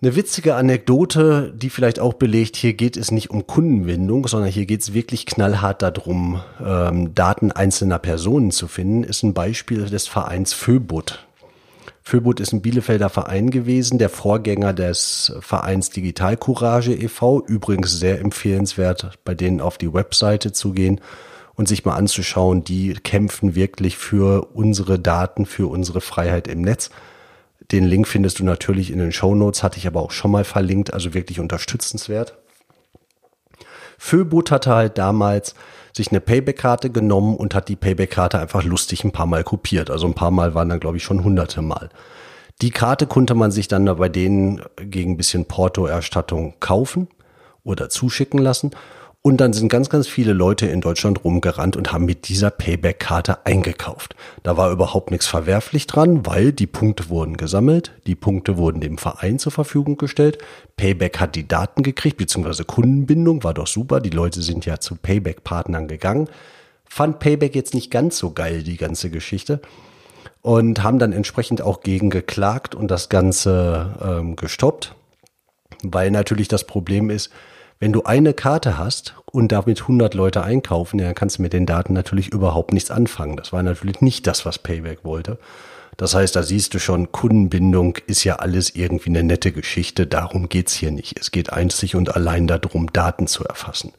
Eine 0.00 0.14
witzige 0.14 0.54
Anekdote, 0.54 1.52
die 1.56 1.70
vielleicht 1.70 1.98
auch 1.98 2.12
belegt, 2.12 2.54
hier 2.54 2.74
geht 2.74 2.96
es 2.96 3.10
nicht 3.10 3.30
um 3.30 3.48
Kundenbindung, 3.48 4.28
sondern 4.28 4.48
hier 4.48 4.64
geht 4.64 4.80
es 4.80 4.94
wirklich 4.94 5.26
knallhart 5.26 5.82
darum, 5.82 6.40
ähm, 6.64 7.16
Daten 7.16 7.50
einzelner 7.50 7.98
Personen 7.98 8.52
zu 8.52 8.68
finden, 8.68 9.02
ist 9.02 9.24
ein 9.24 9.34
Beispiel 9.34 9.86
des 9.86 10.06
Vereins 10.06 10.52
Föbut. 10.52 11.26
Föbut 12.04 12.38
ist 12.38 12.52
ein 12.52 12.62
Bielefelder 12.62 13.08
Verein 13.08 13.50
gewesen, 13.50 13.98
der 13.98 14.08
Vorgänger 14.08 14.72
des 14.72 15.32
Vereins 15.40 15.90
Digital 15.90 16.36
Courage 16.36 16.94
e.V., 16.94 17.44
übrigens 17.44 17.98
sehr 17.98 18.20
empfehlenswert, 18.20 19.18
bei 19.24 19.34
denen 19.34 19.60
auf 19.60 19.78
die 19.78 19.92
Webseite 19.92 20.52
zu 20.52 20.74
gehen 20.74 21.00
und 21.56 21.66
sich 21.66 21.84
mal 21.84 21.96
anzuschauen, 21.96 22.62
die 22.62 22.94
kämpfen 22.94 23.56
wirklich 23.56 23.96
für 23.96 24.54
unsere 24.54 25.00
Daten, 25.00 25.44
für 25.44 25.66
unsere 25.66 26.00
Freiheit 26.00 26.46
im 26.46 26.62
Netz. 26.62 26.90
Den 27.60 27.84
Link 27.84 28.08
findest 28.08 28.38
du 28.38 28.44
natürlich 28.44 28.90
in 28.90 28.98
den 28.98 29.12
Show 29.12 29.34
Notes, 29.34 29.62
hatte 29.62 29.78
ich 29.78 29.86
aber 29.86 30.00
auch 30.00 30.10
schon 30.10 30.30
mal 30.30 30.44
verlinkt, 30.44 30.92
also 30.92 31.12
wirklich 31.14 31.40
unterstützenswert. 31.40 32.38
Föbot 33.98 34.50
hatte 34.50 34.74
halt 34.74 34.96
damals 34.96 35.54
sich 35.94 36.10
eine 36.10 36.20
Payback-Karte 36.20 36.90
genommen 36.90 37.36
und 37.36 37.54
hat 37.54 37.68
die 37.68 37.76
Payback-Karte 37.76 38.38
einfach 38.38 38.62
lustig 38.62 39.04
ein 39.04 39.12
paar 39.12 39.26
Mal 39.26 39.44
kopiert. 39.44 39.90
Also 39.90 40.06
ein 40.06 40.14
paar 40.14 40.30
Mal 40.30 40.54
waren 40.54 40.68
dann, 40.68 40.80
glaube 40.80 40.96
ich, 40.96 41.02
schon 41.02 41.24
hunderte 41.24 41.60
Mal. 41.60 41.90
Die 42.62 42.70
Karte 42.70 43.06
konnte 43.06 43.34
man 43.34 43.50
sich 43.50 43.68
dann 43.68 43.84
bei 43.84 44.08
denen 44.08 44.62
gegen 44.76 45.12
ein 45.12 45.16
bisschen 45.16 45.44
Porto-Erstattung 45.44 46.54
kaufen 46.60 47.08
oder 47.64 47.88
zuschicken 47.88 48.38
lassen. 48.38 48.70
Und 49.20 49.38
dann 49.38 49.52
sind 49.52 49.68
ganz, 49.68 49.90
ganz 49.90 50.06
viele 50.06 50.32
Leute 50.32 50.66
in 50.66 50.80
Deutschland 50.80 51.24
rumgerannt 51.24 51.76
und 51.76 51.92
haben 51.92 52.04
mit 52.04 52.28
dieser 52.28 52.50
Payback-Karte 52.50 53.44
eingekauft. 53.46 54.14
Da 54.44 54.56
war 54.56 54.70
überhaupt 54.70 55.10
nichts 55.10 55.26
verwerflich 55.26 55.88
dran, 55.88 56.24
weil 56.24 56.52
die 56.52 56.68
Punkte 56.68 57.08
wurden 57.08 57.36
gesammelt, 57.36 57.92
die 58.06 58.14
Punkte 58.14 58.56
wurden 58.56 58.80
dem 58.80 58.96
Verein 58.96 59.40
zur 59.40 59.50
Verfügung 59.50 59.96
gestellt. 59.96 60.38
Payback 60.76 61.18
hat 61.18 61.34
die 61.34 61.48
Daten 61.48 61.82
gekriegt, 61.82 62.16
beziehungsweise 62.16 62.64
Kundenbindung 62.64 63.42
war 63.42 63.54
doch 63.54 63.66
super. 63.66 64.00
Die 64.00 64.10
Leute 64.10 64.40
sind 64.40 64.64
ja 64.66 64.78
zu 64.78 64.94
Payback-Partnern 64.94 65.88
gegangen. 65.88 66.28
Fand 66.84 67.18
Payback 67.18 67.56
jetzt 67.56 67.74
nicht 67.74 67.90
ganz 67.90 68.18
so 68.18 68.30
geil, 68.30 68.62
die 68.62 68.76
ganze 68.76 69.10
Geschichte. 69.10 69.60
Und 70.42 70.84
haben 70.84 71.00
dann 71.00 71.12
entsprechend 71.12 71.60
auch 71.60 71.80
gegen 71.80 72.10
geklagt 72.10 72.76
und 72.76 72.88
das 72.88 73.08
Ganze 73.08 73.96
ähm, 74.00 74.36
gestoppt. 74.36 74.94
Weil 75.82 76.12
natürlich 76.12 76.46
das 76.48 76.64
Problem 76.64 77.10
ist, 77.10 77.30
wenn 77.80 77.92
du 77.92 78.02
eine 78.02 78.34
Karte 78.34 78.76
hast 78.76 79.14
und 79.26 79.52
damit 79.52 79.82
100 79.82 80.14
Leute 80.14 80.42
einkaufen, 80.42 80.98
dann 80.98 81.14
kannst 81.14 81.38
du 81.38 81.42
mit 81.42 81.52
den 81.52 81.66
Daten 81.66 81.92
natürlich 81.92 82.32
überhaupt 82.32 82.72
nichts 82.72 82.90
anfangen. 82.90 83.36
Das 83.36 83.52
war 83.52 83.62
natürlich 83.62 84.00
nicht 84.00 84.26
das, 84.26 84.44
was 84.44 84.58
Payback 84.58 85.04
wollte. 85.04 85.38
Das 85.96 86.14
heißt, 86.14 86.36
da 86.36 86.42
siehst 86.42 86.74
du 86.74 86.78
schon, 86.78 87.10
Kundenbindung 87.10 87.98
ist 88.06 88.22
ja 88.24 88.36
alles 88.36 88.74
irgendwie 88.74 89.10
eine 89.10 89.24
nette 89.24 89.52
Geschichte. 89.52 90.06
Darum 90.06 90.48
geht's 90.48 90.72
hier 90.72 90.92
nicht. 90.92 91.18
Es 91.18 91.30
geht 91.30 91.52
einzig 91.52 91.96
und 91.96 92.14
allein 92.14 92.46
darum, 92.46 92.92
Daten 92.92 93.26
zu 93.26 93.44
erfassen. 93.44 93.92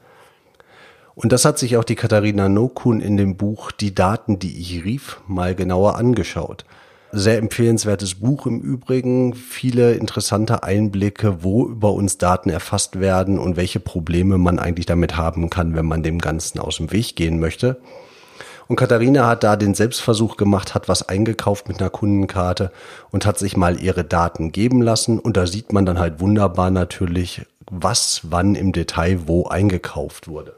Und 1.15 1.33
das 1.33 1.43
hat 1.43 1.59
sich 1.59 1.75
auch 1.75 1.83
die 1.83 1.95
Katharina 1.95 2.47
Nokun 2.47 3.01
in 3.01 3.17
dem 3.17 3.35
Buch 3.35 3.71
Die 3.73 3.93
Daten, 3.93 4.39
die 4.39 4.57
ich 4.59 4.85
rief, 4.85 5.19
mal 5.27 5.55
genauer 5.55 5.97
angeschaut. 5.97 6.63
Sehr 7.11 7.39
empfehlenswertes 7.39 8.15
Buch 8.15 8.45
im 8.45 8.59
Übrigen. 8.59 9.33
Viele 9.33 9.93
interessante 9.93 10.61
Einblicke, 10.61 11.43
wo 11.43 11.65
über 11.65 11.91
uns 11.93 12.19
Daten 12.19 12.51
erfasst 12.51 12.99
werden 12.99 13.39
und 13.39 13.57
welche 13.57 13.79
Probleme 13.79 14.37
man 14.37 14.59
eigentlich 14.59 14.85
damit 14.85 15.17
haben 15.17 15.49
kann, 15.49 15.75
wenn 15.75 15.87
man 15.87 16.03
dem 16.03 16.19
Ganzen 16.19 16.59
aus 16.59 16.77
dem 16.77 16.91
Weg 16.91 17.15
gehen 17.15 17.39
möchte. 17.39 17.81
Und 18.67 18.75
Katharina 18.75 19.25
hat 19.25 19.43
da 19.43 19.55
den 19.55 19.73
Selbstversuch 19.73 20.37
gemacht, 20.37 20.75
hat 20.75 20.87
was 20.87 21.09
eingekauft 21.09 21.67
mit 21.67 21.81
einer 21.81 21.89
Kundenkarte 21.89 22.71
und 23.09 23.25
hat 23.25 23.39
sich 23.39 23.57
mal 23.57 23.81
ihre 23.81 24.03
Daten 24.03 24.51
geben 24.51 24.83
lassen. 24.83 25.17
Und 25.17 25.35
da 25.35 25.47
sieht 25.47 25.73
man 25.73 25.87
dann 25.87 25.97
halt 25.97 26.19
wunderbar 26.19 26.69
natürlich, 26.69 27.41
was 27.71 28.21
wann 28.25 28.53
im 28.53 28.71
Detail 28.71 29.21
wo 29.25 29.47
eingekauft 29.47 30.27
wurde. 30.27 30.55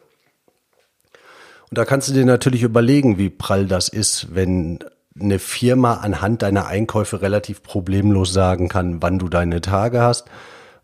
Und 1.70 1.78
da 1.78 1.86
kannst 1.86 2.10
du 2.10 2.14
dir 2.14 2.26
natürlich 2.26 2.64
überlegen, 2.64 3.18
wie 3.18 3.30
prall 3.30 3.66
das 3.66 3.88
ist, 3.88 4.36
wenn 4.36 4.80
eine 5.20 5.40
Firma 5.40 5.96
anhand 5.96 6.42
deiner 6.42 6.68
Einkäufe 6.68 7.22
relativ 7.22 7.64
problemlos 7.64 8.32
sagen 8.32 8.70
kann, 8.70 9.02
wann 9.02 9.20
du 9.20 9.28
deine 9.28 9.62
Tage 9.62 10.02
hast, 10.02 10.26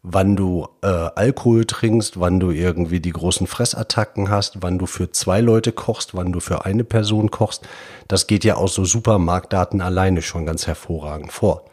wann 0.03 0.35
du 0.35 0.67
äh, 0.81 0.87
Alkohol 0.87 1.65
trinkst, 1.65 2.19
wann 2.19 2.39
du 2.39 2.51
irgendwie 2.51 2.99
die 2.99 3.11
großen 3.11 3.47
Fressattacken 3.47 4.29
hast, 4.29 4.61
wann 4.61 4.77
du 4.77 4.85
für 4.85 5.11
zwei 5.11 5.41
Leute 5.41 5.71
kochst, 5.71 6.15
wann 6.15 6.31
du 6.31 6.39
für 6.39 6.65
eine 6.65 6.83
Person 6.83 7.31
kochst. 7.31 7.67
Das 8.07 8.27
geht 8.27 8.43
ja 8.43 8.55
aus 8.55 8.73
so 8.73 8.85
Supermarktdaten 8.85 9.81
alleine 9.81 10.21
schon 10.21 10.45
ganz 10.45 10.67
hervorragend 10.67 11.31
vor. 11.31 11.65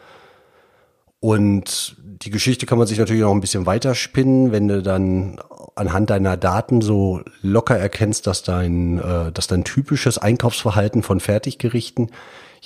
Und 1.20 1.96
die 2.02 2.30
Geschichte 2.30 2.66
kann 2.66 2.78
man 2.78 2.86
sich 2.86 2.98
natürlich 2.98 3.22
noch 3.22 3.32
ein 3.32 3.40
bisschen 3.40 3.66
weiterspinnen, 3.66 4.52
wenn 4.52 4.68
du 4.68 4.82
dann 4.82 5.40
anhand 5.74 6.10
deiner 6.10 6.36
Daten 6.36 6.80
so 6.80 7.22
locker 7.42 7.76
erkennst, 7.76 8.26
dass 8.26 8.42
dein, 8.42 8.98
äh, 8.98 9.32
dass 9.32 9.46
dein 9.46 9.64
typisches 9.64 10.18
Einkaufsverhalten 10.18 11.02
von 11.02 11.20
Fertiggerichten 11.20 12.10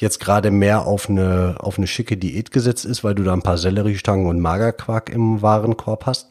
jetzt 0.00 0.20
gerade 0.20 0.50
mehr 0.50 0.86
auf 0.86 1.08
eine, 1.08 1.56
auf 1.60 1.78
eine 1.78 1.86
schicke 1.86 2.16
Diät 2.16 2.50
gesetzt 2.50 2.84
ist, 2.84 3.04
weil 3.04 3.14
du 3.14 3.22
da 3.22 3.32
ein 3.32 3.42
paar 3.42 3.58
Selleriestangen 3.58 4.26
und 4.26 4.40
Magerquark 4.40 5.10
im 5.10 5.42
Warenkorb 5.42 6.06
hast 6.06 6.28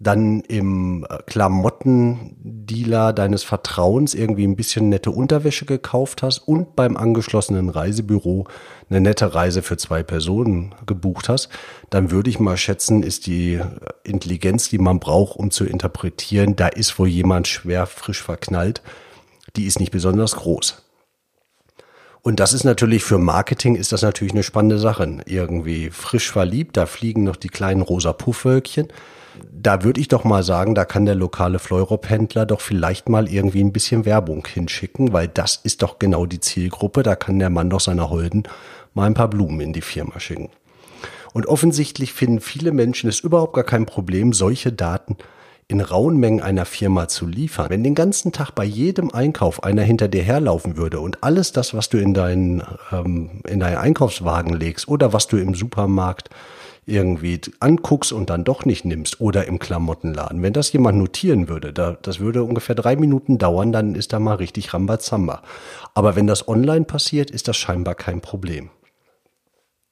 dann 0.00 0.40
im 0.42 1.04
äh, 1.08 1.18
Klamottendealer 1.26 3.12
deines 3.12 3.42
Vertrauens 3.42 4.14
irgendwie 4.14 4.46
ein 4.46 4.56
bisschen 4.56 4.88
nette 4.88 5.10
Unterwäsche 5.10 5.64
gekauft 5.64 6.22
hast 6.22 6.38
und 6.38 6.76
beim 6.76 6.96
angeschlossenen 6.96 7.68
Reisebüro 7.68 8.46
eine 8.88 9.00
nette 9.00 9.34
Reise 9.34 9.62
für 9.62 9.76
zwei 9.76 10.02
Personen 10.02 10.74
gebucht 10.86 11.28
hast, 11.28 11.48
dann 11.90 12.10
würde 12.10 12.30
ich 12.30 12.38
mal 12.38 12.56
schätzen, 12.56 13.02
ist 13.02 13.26
die 13.26 13.60
Intelligenz, 14.04 14.68
die 14.68 14.78
man 14.78 15.00
braucht, 15.00 15.36
um 15.36 15.50
zu 15.50 15.64
interpretieren, 15.64 16.54
da 16.54 16.68
ist 16.68 16.98
wohl 16.98 17.08
jemand 17.08 17.48
schwer 17.48 17.86
frisch 17.86 18.22
verknallt, 18.22 18.82
die 19.56 19.66
ist 19.66 19.80
nicht 19.80 19.90
besonders 19.90 20.36
groß. 20.36 20.87
Und 22.22 22.40
das 22.40 22.52
ist 22.52 22.64
natürlich 22.64 23.04
für 23.04 23.18
Marketing 23.18 23.74
ist 23.76 23.92
das 23.92 24.02
natürlich 24.02 24.34
eine 24.34 24.42
spannende 24.42 24.78
Sache. 24.78 25.18
Irgendwie 25.26 25.90
frisch 25.90 26.30
verliebt, 26.30 26.76
da 26.76 26.86
fliegen 26.86 27.24
noch 27.24 27.36
die 27.36 27.48
kleinen 27.48 27.82
rosa 27.82 28.12
Puffwölkchen 28.12 28.88
da 29.52 29.82
würde 29.82 30.00
ich 30.00 30.08
doch 30.08 30.24
mal 30.24 30.42
sagen, 30.42 30.74
da 30.74 30.84
kann 30.84 31.06
der 31.06 31.14
lokale 31.14 31.58
Fleurop-Händler 31.58 32.46
doch 32.46 32.60
vielleicht 32.60 33.08
mal 33.08 33.28
irgendwie 33.28 33.62
ein 33.62 33.72
bisschen 33.72 34.04
Werbung 34.04 34.46
hinschicken, 34.46 35.12
weil 35.12 35.28
das 35.28 35.56
ist 35.62 35.82
doch 35.82 35.98
genau 35.98 36.26
die 36.26 36.40
Zielgruppe. 36.40 37.02
Da 37.02 37.16
kann 37.16 37.38
der 37.38 37.50
Mann 37.50 37.70
doch 37.70 37.80
seiner 37.80 38.10
Holden 38.10 38.44
mal 38.94 39.04
ein 39.04 39.14
paar 39.14 39.28
Blumen 39.28 39.60
in 39.60 39.72
die 39.72 39.80
Firma 39.80 40.20
schicken. 40.20 40.50
Und 41.32 41.46
offensichtlich 41.46 42.12
finden 42.12 42.40
viele 42.40 42.72
Menschen 42.72 43.08
es 43.08 43.20
überhaupt 43.20 43.54
gar 43.54 43.64
kein 43.64 43.86
Problem, 43.86 44.32
solche 44.32 44.72
Daten 44.72 45.16
in 45.68 45.82
rauen 45.82 46.16
Mengen 46.16 46.40
einer 46.40 46.64
Firma 46.64 47.08
zu 47.08 47.26
liefern. 47.26 47.68
Wenn 47.68 47.84
den 47.84 47.94
ganzen 47.94 48.32
Tag 48.32 48.52
bei 48.52 48.64
jedem 48.64 49.10
Einkauf 49.10 49.62
einer 49.62 49.82
hinter 49.82 50.08
dir 50.08 50.22
herlaufen 50.22 50.78
würde 50.78 50.98
und 50.98 51.22
alles 51.22 51.52
das, 51.52 51.74
was 51.74 51.90
du 51.90 51.98
in 51.98 52.14
deinen, 52.14 52.62
ähm, 52.90 53.42
in 53.46 53.60
deinen 53.60 53.76
Einkaufswagen 53.76 54.54
legst 54.54 54.88
oder 54.88 55.12
was 55.12 55.26
du 55.26 55.36
im 55.36 55.54
Supermarkt 55.54 56.30
irgendwie 56.86 57.38
anguckst 57.60 58.12
und 58.12 58.30
dann 58.30 58.44
doch 58.44 58.64
nicht 58.64 58.86
nimmst 58.86 59.20
oder 59.20 59.46
im 59.46 59.58
Klamottenladen. 59.58 60.42
Wenn 60.42 60.54
das 60.54 60.72
jemand 60.72 60.96
notieren 60.96 61.48
würde, 61.48 61.74
da, 61.74 61.98
das 62.00 62.18
würde 62.18 62.42
ungefähr 62.42 62.74
drei 62.74 62.96
Minuten 62.96 63.36
dauern, 63.36 63.70
dann 63.70 63.94
ist 63.94 64.14
da 64.14 64.18
mal 64.18 64.36
richtig 64.36 64.72
Rambazamba. 64.72 65.42
Aber 65.92 66.16
wenn 66.16 66.26
das 66.26 66.48
online 66.48 66.86
passiert, 66.86 67.30
ist 67.30 67.46
das 67.46 67.58
scheinbar 67.58 67.94
kein 67.94 68.22
Problem. 68.22 68.70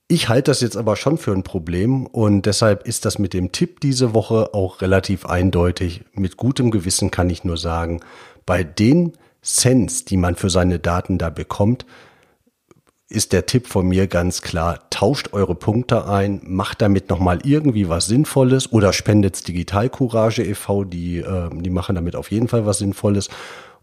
Ich 0.08 0.28
halte 0.28 0.52
das 0.52 0.60
jetzt 0.60 0.76
aber 0.76 0.94
schon 0.94 1.18
für 1.18 1.32
ein 1.32 1.42
Problem 1.42 2.06
und 2.06 2.46
deshalb 2.46 2.86
ist 2.86 3.04
das 3.04 3.18
mit 3.18 3.34
dem 3.34 3.50
Tipp 3.50 3.80
diese 3.80 4.14
Woche 4.14 4.54
auch 4.54 4.80
relativ 4.80 5.26
eindeutig. 5.26 6.04
Mit 6.12 6.36
gutem 6.36 6.70
Gewissen 6.70 7.10
kann 7.10 7.28
ich 7.28 7.42
nur 7.42 7.56
sagen, 7.56 8.00
bei 8.44 8.62
den 8.62 9.14
Cents, 9.42 10.04
die 10.04 10.16
man 10.16 10.36
für 10.36 10.48
seine 10.48 10.78
Daten 10.78 11.18
da 11.18 11.28
bekommt, 11.28 11.86
ist 13.08 13.32
der 13.32 13.46
Tipp 13.46 13.66
von 13.66 13.88
mir 13.88 14.06
ganz 14.06 14.42
klar, 14.42 14.88
tauscht 14.90 15.32
eure 15.32 15.56
Punkte 15.56 16.08
ein, 16.08 16.40
macht 16.44 16.82
damit 16.82 17.10
nochmal 17.10 17.40
irgendwie 17.42 17.88
was 17.88 18.06
Sinnvolles 18.06 18.72
oder 18.72 18.92
spendet 18.92 19.46
Digital 19.46 19.88
Courage 19.88 20.44
e.V., 20.44 20.84
die, 20.84 21.18
äh, 21.18 21.50
die 21.52 21.70
machen 21.70 21.96
damit 21.96 22.14
auf 22.14 22.30
jeden 22.30 22.46
Fall 22.46 22.64
was 22.64 22.78
Sinnvolles. 22.78 23.28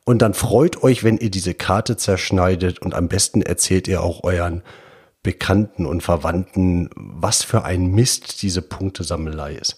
Und 0.06 0.22
dann 0.22 0.34
freut 0.34 0.84
euch, 0.84 1.04
wenn 1.04 1.18
ihr 1.18 1.32
diese 1.32 1.54
Karte 1.54 1.98
zerschneidet 1.98 2.80
und 2.80 2.94
am 2.94 3.10
besten 3.10 3.42
erzählt 3.42 3.90
ihr 3.90 4.04
auch 4.04 4.24
euren 4.24 4.64
Bekannten 5.24 5.86
und 5.86 6.04
Verwandten, 6.04 6.90
was 6.96 7.44
für 7.44 7.64
ein 7.64 7.88
Mist 7.88 8.42
diese 8.42 8.62
Punktesammelei 8.62 9.54
ist. 9.56 9.78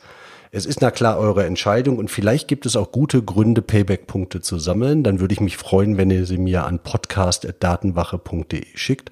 Es 0.51 0.65
ist 0.65 0.81
na 0.81 0.89
klar 0.89 1.19
eure 1.19 1.45
Entscheidung 1.45 1.97
und 1.97 2.09
vielleicht 2.09 2.47
gibt 2.47 2.65
es 2.65 2.75
auch 2.75 2.91
gute 2.91 3.21
Gründe, 3.21 3.61
Payback-Punkte 3.61 4.41
zu 4.41 4.57
sammeln. 4.57 5.03
Dann 5.03 5.19
würde 5.19 5.33
ich 5.33 5.41
mich 5.41 5.57
freuen, 5.57 5.97
wenn 5.97 6.09
ihr 6.09 6.25
sie 6.25 6.37
mir 6.37 6.65
an 6.65 6.79
podcast.datenwache.de 6.79 8.65
schickt. 8.73 9.11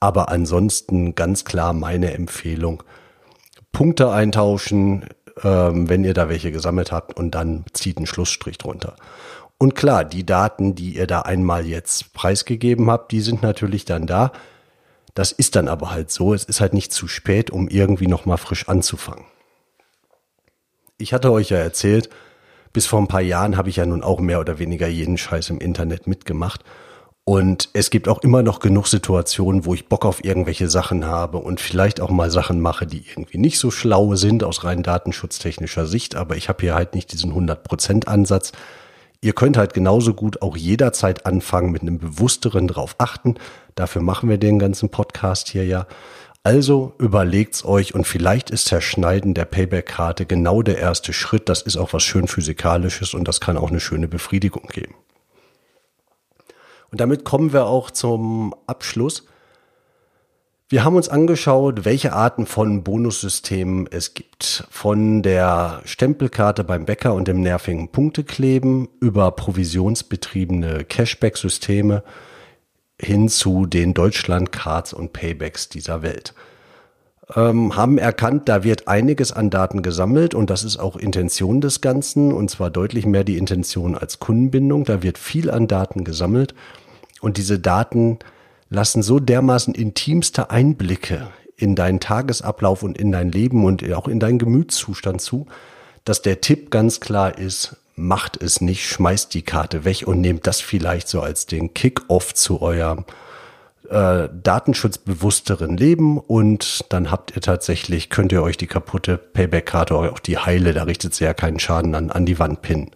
Aber 0.00 0.28
ansonsten 0.28 1.14
ganz 1.14 1.44
klar 1.44 1.72
meine 1.72 2.12
Empfehlung. 2.12 2.82
Punkte 3.72 4.12
eintauschen, 4.12 5.06
ähm, 5.42 5.88
wenn 5.88 6.04
ihr 6.04 6.14
da 6.14 6.28
welche 6.28 6.52
gesammelt 6.52 6.92
habt 6.92 7.16
und 7.16 7.34
dann 7.34 7.64
zieht 7.72 7.96
einen 7.96 8.06
Schlussstrich 8.06 8.58
drunter. 8.58 8.96
Und 9.58 9.74
klar, 9.74 10.04
die 10.04 10.26
Daten, 10.26 10.74
die 10.74 10.96
ihr 10.96 11.06
da 11.06 11.22
einmal 11.22 11.66
jetzt 11.66 12.12
preisgegeben 12.12 12.90
habt, 12.90 13.12
die 13.12 13.20
sind 13.20 13.42
natürlich 13.42 13.84
dann 13.84 14.06
da. 14.06 14.32
Das 15.14 15.32
ist 15.32 15.56
dann 15.56 15.68
aber 15.68 15.90
halt 15.90 16.10
so. 16.10 16.34
Es 16.34 16.44
ist 16.44 16.60
halt 16.60 16.74
nicht 16.74 16.92
zu 16.92 17.06
spät, 17.08 17.50
um 17.50 17.68
irgendwie 17.68 18.06
nochmal 18.06 18.38
frisch 18.38 18.68
anzufangen. 18.68 19.24
Ich 20.98 21.12
hatte 21.12 21.32
euch 21.32 21.50
ja 21.50 21.58
erzählt, 21.58 22.08
bis 22.72 22.86
vor 22.86 23.00
ein 23.00 23.08
paar 23.08 23.20
Jahren 23.20 23.56
habe 23.56 23.68
ich 23.68 23.76
ja 23.76 23.86
nun 23.86 24.02
auch 24.02 24.20
mehr 24.20 24.40
oder 24.40 24.58
weniger 24.58 24.86
jeden 24.86 25.18
Scheiß 25.18 25.50
im 25.50 25.58
Internet 25.58 26.06
mitgemacht. 26.06 26.64
Und 27.24 27.68
es 27.72 27.90
gibt 27.90 28.08
auch 28.08 28.20
immer 28.22 28.42
noch 28.42 28.58
genug 28.58 28.88
Situationen, 28.88 29.64
wo 29.64 29.74
ich 29.74 29.88
Bock 29.88 30.04
auf 30.04 30.24
irgendwelche 30.24 30.68
Sachen 30.68 31.04
habe 31.06 31.38
und 31.38 31.60
vielleicht 31.60 32.00
auch 32.00 32.10
mal 32.10 32.30
Sachen 32.30 32.60
mache, 32.60 32.86
die 32.86 33.04
irgendwie 33.06 33.38
nicht 33.38 33.58
so 33.58 33.70
schlau 33.70 34.16
sind 34.16 34.42
aus 34.42 34.64
rein 34.64 34.82
datenschutztechnischer 34.82 35.86
Sicht. 35.86 36.16
Aber 36.16 36.36
ich 36.36 36.48
habe 36.48 36.62
hier 36.62 36.74
halt 36.74 36.94
nicht 36.94 37.12
diesen 37.12 37.32
100% 37.32 38.06
Ansatz. 38.06 38.52
Ihr 39.24 39.34
könnt 39.34 39.56
halt 39.56 39.72
genauso 39.72 40.14
gut 40.14 40.42
auch 40.42 40.56
jederzeit 40.56 41.26
anfangen 41.26 41.70
mit 41.70 41.82
einem 41.82 41.98
bewussteren 41.98 42.66
drauf 42.66 42.96
achten. 42.98 43.36
Dafür 43.76 44.02
machen 44.02 44.28
wir 44.28 44.36
den 44.36 44.58
ganzen 44.58 44.90
Podcast 44.90 45.48
hier 45.48 45.64
ja. 45.64 45.86
Also 46.42 46.94
überlegt's 46.98 47.64
euch 47.64 47.94
und 47.94 48.04
vielleicht 48.04 48.50
ist 48.50 48.66
Zerschneiden 48.66 49.32
der 49.32 49.44
Payback-Karte 49.44 50.26
genau 50.26 50.62
der 50.62 50.78
erste 50.78 51.12
Schritt. 51.12 51.48
Das 51.48 51.62
ist 51.62 51.76
auch 51.76 51.92
was 51.92 52.02
schön 52.02 52.26
physikalisches 52.26 53.14
und 53.14 53.28
das 53.28 53.40
kann 53.40 53.56
auch 53.56 53.70
eine 53.70 53.78
schöne 53.78 54.08
Befriedigung 54.08 54.66
geben. 54.66 54.96
Und 56.90 57.00
damit 57.00 57.24
kommen 57.24 57.52
wir 57.52 57.66
auch 57.66 57.92
zum 57.92 58.56
Abschluss. 58.66 59.24
Wir 60.72 60.84
haben 60.84 60.96
uns 60.96 61.10
angeschaut, 61.10 61.84
welche 61.84 62.14
Arten 62.14 62.46
von 62.46 62.82
Bonussystemen 62.82 63.86
es 63.90 64.14
gibt. 64.14 64.64
Von 64.70 65.20
der 65.20 65.82
Stempelkarte 65.84 66.64
beim 66.64 66.86
Bäcker 66.86 67.12
und 67.12 67.28
dem 67.28 67.42
nervigen 67.42 67.88
Punktekleben 67.88 68.88
über 68.98 69.32
provisionsbetriebene 69.32 70.84
Cashback-Systeme 70.84 72.02
hin 72.98 73.28
zu 73.28 73.66
den 73.66 73.92
Deutschland-Cards 73.92 74.94
und 74.94 75.12
Paybacks 75.12 75.68
dieser 75.68 76.00
Welt. 76.00 76.32
Ähm, 77.36 77.76
haben 77.76 77.98
erkannt, 77.98 78.48
da 78.48 78.64
wird 78.64 78.88
einiges 78.88 79.30
an 79.30 79.50
Daten 79.50 79.82
gesammelt 79.82 80.32
und 80.34 80.48
das 80.48 80.64
ist 80.64 80.78
auch 80.78 80.96
Intention 80.96 81.60
des 81.60 81.82
Ganzen 81.82 82.32
und 82.32 82.48
zwar 82.48 82.70
deutlich 82.70 83.04
mehr 83.04 83.24
die 83.24 83.36
Intention 83.36 83.94
als 83.94 84.20
Kundenbindung. 84.20 84.84
Da 84.84 85.02
wird 85.02 85.18
viel 85.18 85.50
an 85.50 85.68
Daten 85.68 86.02
gesammelt 86.02 86.54
und 87.20 87.36
diese 87.36 87.58
Daten 87.58 88.20
lassen 88.72 89.02
so 89.02 89.20
dermaßen 89.20 89.74
intimste 89.74 90.50
Einblicke 90.50 91.28
in 91.56 91.74
deinen 91.74 92.00
Tagesablauf 92.00 92.82
und 92.82 92.98
in 92.98 93.12
dein 93.12 93.30
Leben 93.30 93.64
und 93.64 93.90
auch 93.92 94.08
in 94.08 94.18
deinen 94.18 94.38
Gemütszustand 94.38 95.20
zu, 95.20 95.46
dass 96.04 96.22
der 96.22 96.40
Tipp 96.40 96.70
ganz 96.70 96.98
klar 96.98 97.38
ist, 97.38 97.76
macht 97.94 98.42
es 98.42 98.60
nicht, 98.60 98.86
schmeißt 98.86 99.32
die 99.34 99.42
Karte 99.42 99.84
weg 99.84 100.04
und 100.06 100.20
nehmt 100.20 100.46
das 100.46 100.60
vielleicht 100.60 101.08
so 101.08 101.20
als 101.20 101.46
den 101.46 101.74
Kick-off 101.74 102.34
zu 102.34 102.62
eurem 102.62 103.04
äh, 103.88 104.28
datenschutzbewussteren 104.42 105.76
Leben 105.76 106.18
und 106.18 106.86
dann 106.88 107.10
habt 107.10 107.36
ihr 107.36 107.42
tatsächlich, 107.42 108.08
könnt 108.08 108.32
ihr 108.32 108.42
euch 108.42 108.56
die 108.56 108.66
kaputte 108.66 109.18
Payback-Karte 109.18 109.94
auch 109.94 110.18
die 110.18 110.38
heile, 110.38 110.72
da 110.72 110.84
richtet 110.84 111.14
sie 111.14 111.24
ja 111.24 111.34
keinen 111.34 111.60
Schaden 111.60 111.94
an, 111.94 112.10
an 112.10 112.24
die 112.24 112.38
Wand 112.38 112.62
pinnen. 112.62 112.90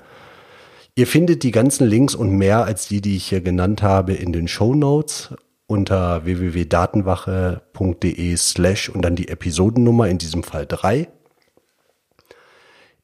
Ihr 0.94 1.06
findet 1.06 1.42
die 1.42 1.50
ganzen 1.50 1.86
Links 1.86 2.14
und 2.14 2.30
mehr 2.30 2.64
als 2.64 2.88
die, 2.88 3.02
die 3.02 3.16
ich 3.16 3.28
hier 3.28 3.42
genannt 3.42 3.82
habe, 3.82 4.14
in 4.14 4.32
den 4.32 4.48
Show 4.48 4.74
Notes 4.74 5.34
unter 5.66 6.24
www.datenwache.de 6.24 8.36
slash 8.36 8.88
und 8.88 9.02
dann 9.02 9.16
die 9.16 9.28
Episodennummer, 9.28 10.08
in 10.08 10.16
diesem 10.18 10.42
Fall 10.42 10.66
drei. 10.66 11.08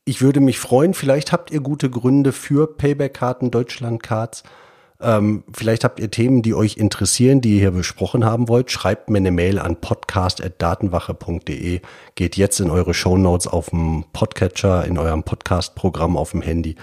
Ich 0.04 0.20
würde 0.20 0.40
mich 0.40 0.58
freuen, 0.58 0.94
vielleicht 0.94 1.30
habt 1.32 1.52
ihr 1.52 1.60
gute 1.60 1.88
Gründe 1.88 2.32
für 2.32 2.76
Payback-Karten, 2.76 3.52
Deutschland-Cards. 3.52 4.42
Ähm, 5.00 5.44
vielleicht 5.52 5.84
habt 5.84 6.00
ihr 6.00 6.10
Themen, 6.10 6.42
die 6.42 6.54
euch 6.54 6.76
interessieren, 6.76 7.40
die 7.40 7.54
ihr 7.54 7.60
hier 7.60 7.70
besprochen 7.72 8.24
haben 8.24 8.48
wollt. 8.48 8.70
Schreibt 8.70 9.10
mir 9.10 9.18
eine 9.18 9.32
Mail 9.32 9.58
an 9.58 9.80
podcast.datenwache.de. 9.80 11.80
Geht 12.14 12.36
jetzt 12.36 12.60
in 12.60 12.70
eure 12.70 12.94
Show 12.94 13.16
Notes 13.16 13.48
auf 13.48 13.70
dem 13.70 14.04
Podcatcher, 14.12 14.84
in 14.84 14.98
eurem 14.98 15.24
Podcast-Programm 15.24 16.16
auf 16.16 16.30
dem 16.32 16.42
Handy. 16.42 16.76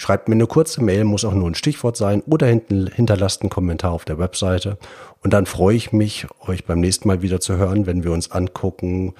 Schreibt 0.00 0.30
mir 0.30 0.34
eine 0.34 0.46
kurze 0.46 0.82
Mail, 0.82 1.04
muss 1.04 1.26
auch 1.26 1.34
nur 1.34 1.46
ein 1.46 1.54
Stichwort 1.54 1.94
sein 1.94 2.22
oder 2.22 2.46
hinten, 2.46 2.86
hinterlasst 2.86 3.42
einen 3.42 3.50
Kommentar 3.50 3.92
auf 3.92 4.06
der 4.06 4.18
Webseite. 4.18 4.78
Und 5.22 5.34
dann 5.34 5.44
freue 5.44 5.76
ich 5.76 5.92
mich, 5.92 6.26
euch 6.46 6.64
beim 6.64 6.80
nächsten 6.80 7.06
Mal 7.06 7.20
wieder 7.20 7.38
zu 7.38 7.58
hören, 7.58 7.84
wenn 7.84 8.02
wir 8.02 8.10
uns 8.10 8.30
angucken, 8.30 9.12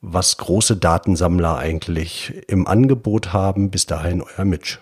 was 0.00 0.36
große 0.36 0.76
Datensammler 0.76 1.56
eigentlich 1.56 2.44
im 2.46 2.68
Angebot 2.68 3.32
haben. 3.32 3.72
Bis 3.72 3.86
dahin, 3.86 4.22
euer 4.22 4.44
Mitch. 4.44 4.78